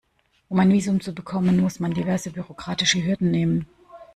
[0.49, 3.67] Um ein Visum zu bekommen, muss man diverse bürokratische Hürden nehmen.